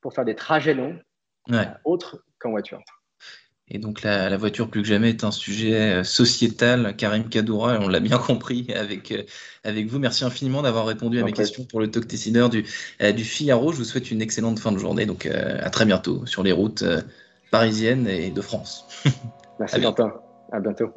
pour 0.00 0.12
faire 0.12 0.24
des 0.24 0.34
trajets 0.34 0.74
longs 0.74 0.98
autres 1.84 2.24
qu'en 2.38 2.50
voiture. 2.50 2.82
Et 3.68 3.78
donc 3.78 4.02
la, 4.02 4.36
voiture 4.36 4.68
plus 4.68 4.82
que 4.82 4.88
jamais 4.88 5.10
est 5.10 5.24
un 5.24 5.32
sujet 5.32 5.74
euh, 5.74 6.04
sociétal. 6.04 6.94
Karim 6.96 7.28
Kadoura, 7.28 7.78
on 7.80 7.88
l'a 7.88 8.00
bien 8.00 8.18
compris 8.26 8.66
avec, 8.74 9.10
euh, 9.10 9.22
avec 9.64 9.86
vous. 9.88 9.98
Merci 9.98 10.24
infiniment 10.24 10.62
d'avoir 10.62 10.86
répondu 10.86 11.18
à 11.18 11.24
mes 11.24 11.32
questions 11.32 11.64
pour 11.64 11.80
le 11.80 11.90
talk 11.90 12.06
décideur 12.06 12.48
du, 12.48 12.64
du 13.00 13.24
Figaro. 13.24 13.72
Je 13.72 13.78
vous 13.78 13.84
souhaite 13.84 14.10
une 14.10 14.22
excellente 14.22 14.58
fin 14.60 14.72
de 14.72 14.78
journée. 14.78 15.06
Donc 15.06 15.26
à 15.26 15.70
très 15.70 15.84
bientôt 15.84 16.24
sur 16.26 16.42
les 16.42 16.52
routes 16.52 16.84
parisiennes 17.50 18.06
et 18.06 18.30
de 18.30 18.40
France. 18.40 18.86
Merci. 19.58 19.76
À 19.76 19.78
bientôt. 20.60 20.92